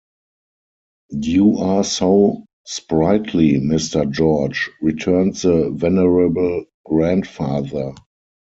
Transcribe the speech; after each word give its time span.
"You 1.11 1.57
are 1.57 1.83
so 1.83 2.45
sprightly, 2.65 3.59
Mr. 3.59 4.09
George," 4.11 4.67
returns 4.81 5.43
the 5.43 5.69
venerable 5.69 6.65
grandfather. 6.83 7.93